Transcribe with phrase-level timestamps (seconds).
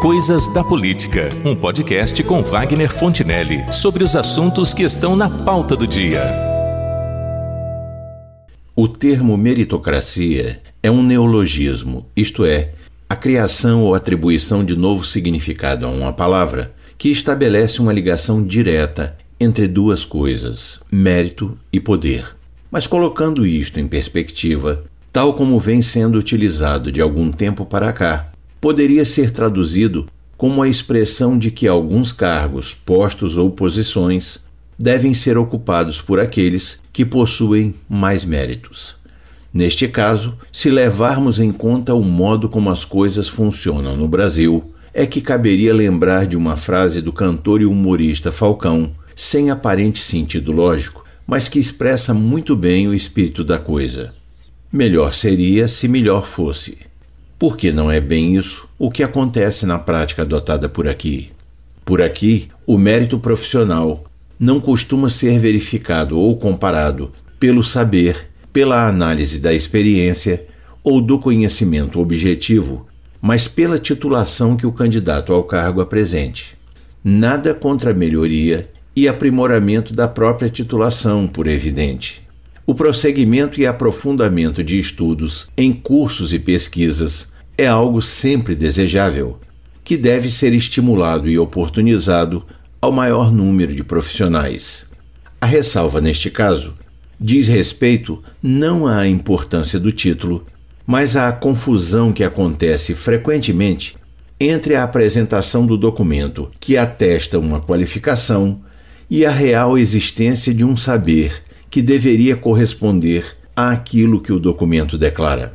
[0.00, 5.76] Coisas da Política, um podcast com Wagner Fontinelli sobre os assuntos que estão na pauta
[5.76, 6.22] do dia.
[8.74, 12.70] O termo meritocracia é um neologismo, isto é,
[13.10, 19.18] a criação ou atribuição de novo significado a uma palavra que estabelece uma ligação direta
[19.38, 22.24] entre duas coisas, mérito e poder.
[22.70, 24.82] Mas colocando isto em perspectiva,
[25.12, 28.29] tal como vem sendo utilizado de algum tempo para cá,
[28.60, 30.06] poderia ser traduzido
[30.36, 34.38] como a expressão de que alguns cargos, postos ou posições
[34.78, 38.96] devem ser ocupados por aqueles que possuem mais méritos.
[39.52, 45.04] Neste caso, se levarmos em conta o modo como as coisas funcionam no Brasil, é
[45.04, 51.04] que caberia lembrar de uma frase do cantor e humorista Falcão, sem aparente sentido lógico,
[51.26, 54.14] mas que expressa muito bem o espírito da coisa.
[54.72, 56.89] Melhor seria se melhor fosse
[57.40, 61.30] porque não é bem isso o que acontece na prática adotada por aqui.
[61.86, 64.04] Por aqui, o mérito profissional
[64.38, 67.10] não costuma ser verificado ou comparado
[67.40, 70.44] pelo saber, pela análise da experiência
[70.84, 72.86] ou do conhecimento objetivo,
[73.22, 76.58] mas pela titulação que o candidato ao cargo apresente.
[77.02, 82.22] Nada contra a melhoria e aprimoramento da própria titulação, por evidente.
[82.70, 87.26] O prosseguimento e aprofundamento de estudos em cursos e pesquisas
[87.58, 89.40] é algo sempre desejável,
[89.82, 92.44] que deve ser estimulado e oportunizado
[92.80, 94.86] ao maior número de profissionais.
[95.40, 96.74] A ressalva neste caso
[97.20, 100.46] diz respeito não à importância do título,
[100.86, 103.96] mas à confusão que acontece frequentemente
[104.38, 108.60] entre a apresentação do documento que atesta uma qualificação
[109.10, 115.52] e a real existência de um saber que deveria corresponder àquilo que o documento declara.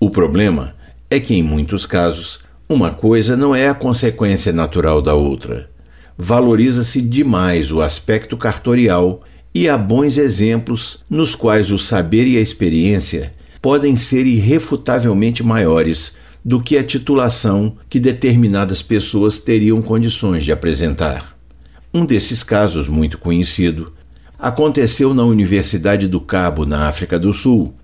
[0.00, 0.74] O problema
[1.08, 5.70] é que, em muitos casos, uma coisa não é a consequência natural da outra.
[6.18, 9.22] Valoriza-se demais o aspecto cartorial
[9.54, 13.32] e há bons exemplos nos quais o saber e a experiência
[13.62, 16.12] podem ser irrefutavelmente maiores
[16.44, 21.36] do que a titulação que determinadas pessoas teriam condições de apresentar.
[21.92, 23.92] Um desses casos, muito conhecido,
[24.38, 27.74] aconteceu na Universidade do Cabo, na África do Sul,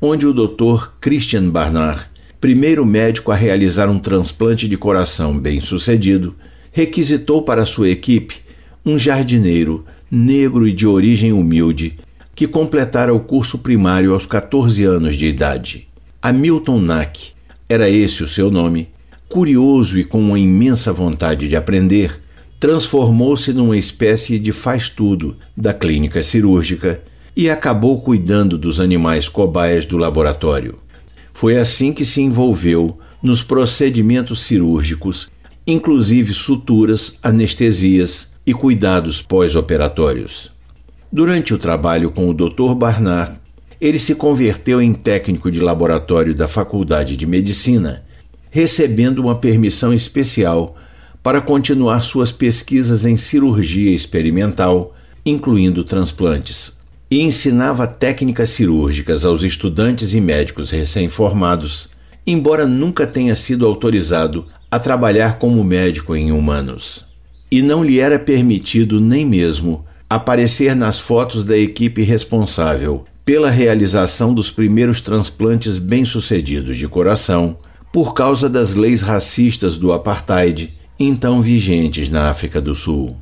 [0.00, 0.92] onde o Dr.
[1.00, 2.10] Christian Barnard
[2.40, 6.34] primeiro médico a realizar um transplante de coração bem-sucedido,
[6.72, 8.36] requisitou para sua equipe
[8.84, 11.98] um jardineiro negro e de origem humilde
[12.34, 15.86] que completara o curso primário aos 14 anos de idade.
[16.22, 17.32] Hamilton Nack,
[17.68, 18.88] era esse o seu nome,
[19.28, 22.18] curioso e com uma imensa vontade de aprender,
[22.60, 27.00] transformou-se numa espécie de faz-tudo da clínica cirúrgica
[27.34, 30.78] e acabou cuidando dos animais cobaias do laboratório.
[31.32, 35.30] Foi assim que se envolveu nos procedimentos cirúrgicos,
[35.66, 40.50] inclusive suturas, anestesias e cuidados pós-operatórios.
[41.10, 42.74] Durante o trabalho com o Dr.
[42.76, 43.40] Barnard,
[43.80, 48.04] ele se converteu em técnico de laboratório da Faculdade de Medicina,
[48.50, 50.76] recebendo uma permissão especial
[51.22, 54.94] para continuar suas pesquisas em cirurgia experimental,
[55.24, 56.72] incluindo transplantes
[57.10, 61.88] e ensinava técnicas cirúrgicas aos estudantes e médicos recém-formados,
[62.24, 67.04] embora nunca tenha sido autorizado a trabalhar como médico em humanos.
[67.50, 74.32] E não lhe era permitido nem mesmo aparecer nas fotos da equipe responsável pela realização
[74.32, 77.58] dos primeiros transplantes bem-sucedidos de coração,
[77.92, 80.72] por causa das leis racistas do apartheid
[81.02, 83.16] então vigentes na África do Sul.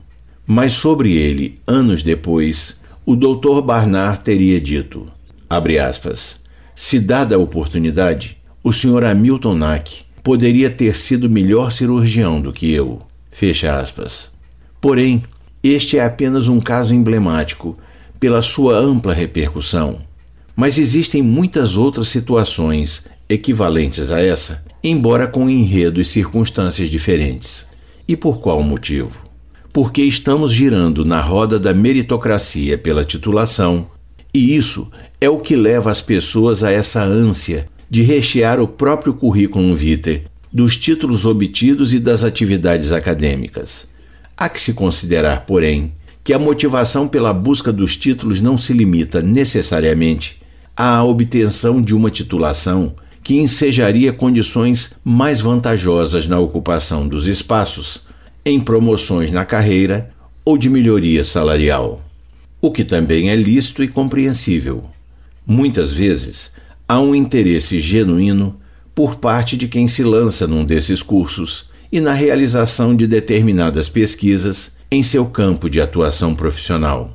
[0.44, 2.74] Mas sobre ele, anos depois,
[3.06, 5.06] o doutor Barnard teria dito,
[5.48, 6.40] aspas,
[6.74, 9.04] se dada a oportunidade, o Sr.
[9.04, 13.00] Hamilton Nack poderia ter sido melhor cirurgião do que eu,
[13.30, 14.28] fecha aspas.
[14.80, 15.22] Porém,
[15.62, 17.78] este é apenas um caso emblemático
[18.18, 20.00] pela sua ampla repercussão.
[20.56, 27.67] Mas existem muitas outras situações equivalentes a essa, embora com enredo e circunstâncias diferentes.
[28.08, 29.28] E por qual motivo?
[29.72, 33.86] porque estamos girando na roda da meritocracia pela titulação,
[34.32, 34.90] e isso
[35.20, 40.24] é o que leva as pessoas a essa ânsia de rechear o próprio currículo vitae
[40.52, 43.86] dos títulos obtidos e das atividades acadêmicas.
[44.36, 45.92] Há que se considerar, porém,
[46.24, 50.40] que a motivação pela busca dos títulos não se limita necessariamente
[50.76, 52.94] à obtenção de uma titulação
[53.28, 58.00] que ensejaria condições mais vantajosas na ocupação dos espaços
[58.42, 60.08] em promoções na carreira
[60.42, 62.00] ou de melhoria salarial,
[62.58, 64.82] o que também é lícito e compreensível.
[65.46, 66.50] Muitas vezes
[66.88, 68.58] há um interesse genuíno
[68.94, 74.72] por parte de quem se lança num desses cursos e na realização de determinadas pesquisas
[74.90, 77.14] em seu campo de atuação profissional.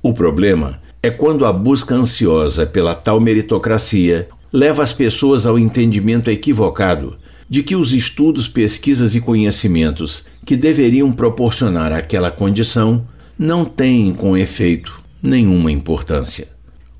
[0.00, 6.30] O problema é quando a busca ansiosa pela tal meritocracia leva as pessoas ao entendimento
[6.30, 7.16] equivocado
[7.48, 13.06] de que os estudos, pesquisas e conhecimentos que deveriam proporcionar aquela condição
[13.38, 16.48] não têm, com efeito, nenhuma importância.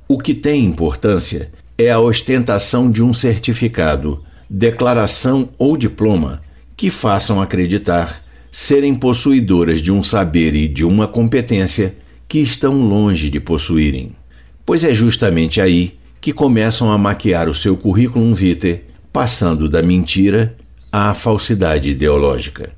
[0.06, 6.42] O que tem importância é a ostentação de um certificado, declaração ou diploma
[6.76, 11.96] que façam acreditar serem possuidoras de um saber e de uma competência
[12.26, 14.12] que estão longe de possuírem.
[14.64, 20.56] Pois é justamente aí que começam a maquiar o seu currículo vitae, passando da mentira
[20.90, 22.72] à falsidade ideológica.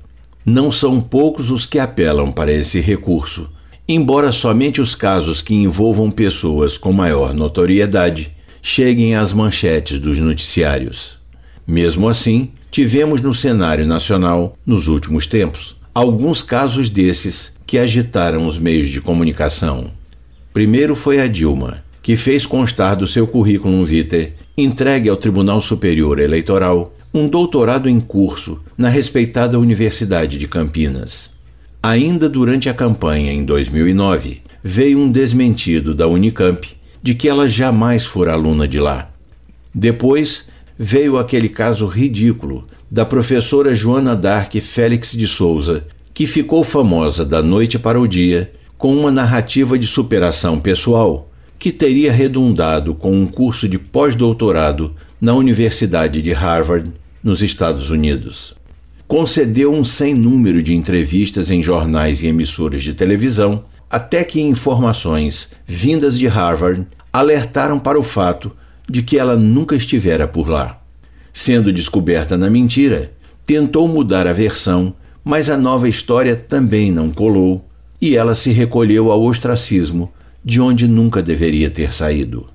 [0.45, 3.49] Não são poucos os que apelam para esse recurso,
[3.87, 11.17] embora somente os casos que envolvam pessoas com maior notoriedade cheguem às manchetes dos noticiários.
[11.65, 18.57] Mesmo assim, tivemos no cenário nacional, nos últimos tempos, alguns casos desses que agitaram os
[18.57, 19.91] meios de comunicação.
[20.53, 26.19] Primeiro foi a Dilma, que fez constar do seu currículo vitae, entregue ao Tribunal Superior
[26.19, 31.29] Eleitoral, um doutorado em curso na respeitada Universidade de Campinas.
[31.83, 36.67] Ainda durante a campanha em 2009, veio um desmentido da Unicamp
[37.01, 39.09] de que ela jamais fora aluna de lá.
[39.73, 40.45] Depois
[40.77, 47.41] veio aquele caso ridículo da professora Joana Dark Félix de Souza, que ficou famosa da
[47.41, 51.30] noite para o dia com uma narrativa de superação pessoal
[51.61, 56.91] que teria redundado com um curso de pós-doutorado na Universidade de Harvard,
[57.23, 58.55] nos Estados Unidos.
[59.07, 65.49] Concedeu um sem número de entrevistas em jornais e emissoras de televisão, até que informações
[65.63, 68.51] vindas de Harvard alertaram para o fato
[68.89, 70.81] de que ela nunca estivera por lá.
[71.31, 73.13] Sendo descoberta na mentira,
[73.45, 77.63] tentou mudar a versão, mas a nova história também não colou
[78.01, 80.11] e ela se recolheu ao ostracismo
[80.43, 82.47] de onde nunca deveria ter saído.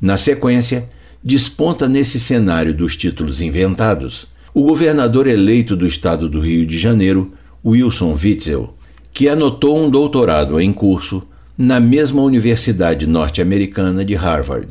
[0.00, 0.88] Na sequência,
[1.22, 7.32] desponta nesse cenário dos títulos inventados o governador eleito do estado do Rio de Janeiro,
[7.64, 8.74] Wilson Witzel,
[9.12, 11.22] que anotou um doutorado em curso
[11.56, 14.68] na mesma universidade norte-americana de Harvard.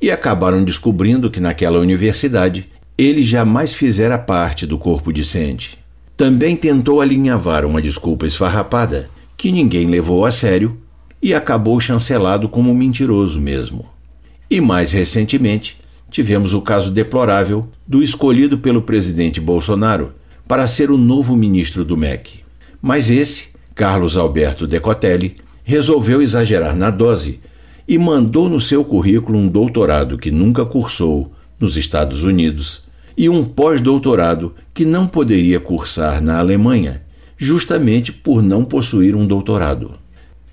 [0.00, 2.68] E acabaram descobrindo que naquela universidade
[2.98, 5.78] ele jamais fizera parte do corpo discente.
[6.16, 10.78] Também tentou alinhavar uma desculpa esfarrapada, que ninguém levou a sério
[11.22, 13.86] e acabou chancelado como mentiroso mesmo.
[14.50, 15.78] E mais recentemente,
[16.10, 20.14] tivemos o caso deplorável do escolhido pelo presidente Bolsonaro
[20.46, 22.40] para ser o novo ministro do MEC.
[22.80, 27.40] Mas esse, Carlos Alberto Decotelli, resolveu exagerar na dose
[27.88, 32.82] e mandou no seu currículo um doutorado que nunca cursou nos Estados Unidos
[33.16, 37.02] e um pós-doutorado que não poderia cursar na Alemanha,
[37.36, 40.05] justamente por não possuir um doutorado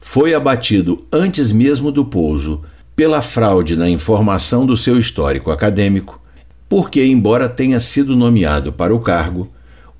[0.05, 2.61] foi abatido antes mesmo do pouso
[2.93, 6.21] pela fraude na informação do seu histórico acadêmico,
[6.67, 9.49] porque, embora tenha sido nomeado para o cargo,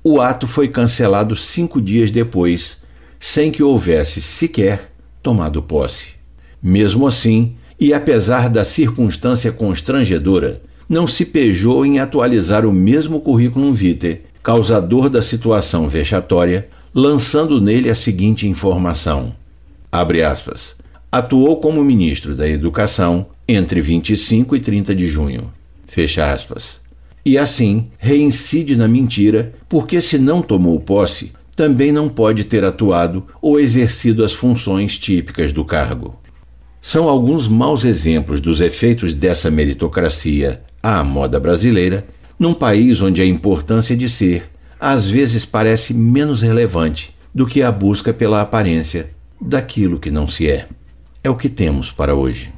[0.04, 2.76] o ato foi cancelado cinco dias depois,
[3.18, 4.92] sem que houvesse sequer
[5.22, 6.08] tomado posse.
[6.62, 13.72] Mesmo assim, e apesar da circunstância constrangedora, não se pejou em atualizar o mesmo currículo
[13.72, 19.34] vitae, causador da situação vexatória, lançando nele a seguinte informação:
[20.24, 20.74] aspas,
[21.10, 25.52] atuou como ministro da Educação entre 25 e 30 de junho.
[25.86, 26.80] Fecha aspas.
[27.24, 33.26] E assim reincide na mentira, porque se não tomou posse, também não pode ter atuado
[33.40, 36.20] ou exercido as funções típicas do cargo.
[36.82, 42.04] São alguns maus exemplos dos efeitos dessa meritocracia à moda brasileira,
[42.38, 47.72] num país onde a importância de ser às vezes parece menos relevante do que a
[47.72, 49.08] busca pela aparência
[49.40, 50.68] daquilo que não se é.
[51.22, 52.53] É o que temos para hoje.